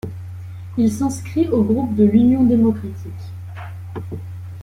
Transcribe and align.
Il 0.79 0.91
s'inscrit 0.91 1.47
au 1.49 1.61
groupe 1.63 1.93
de 1.95 2.05
l'Union 2.05 2.43
démocratique. 2.43 3.05